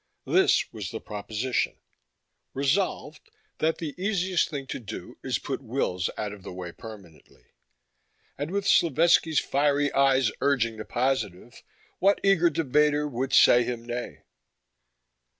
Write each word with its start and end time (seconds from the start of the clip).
This 0.25 0.73
was 0.73 0.89
the 0.89 0.99
proposition: 0.99 1.77
Resolved, 2.55 3.29
that 3.59 3.77
the 3.77 3.93
easiest 4.01 4.49
thing 4.49 4.65
to 4.65 4.79
do 4.79 5.19
is 5.23 5.37
put 5.37 5.61
Wills 5.61 6.09
out 6.17 6.33
of 6.33 6.41
the 6.41 6.51
way 6.51 6.71
permanently. 6.71 7.51
And 8.35 8.49
with 8.49 8.65
Slovetski's 8.65 9.39
fiery 9.39 9.93
eyes 9.93 10.31
urging 10.41 10.77
the 10.77 10.85
positive, 10.85 11.61
what 11.99 12.19
eager 12.23 12.49
debater 12.49 13.07
would 13.07 13.31
say 13.31 13.63
him 13.63 13.85
nay? 13.85 14.23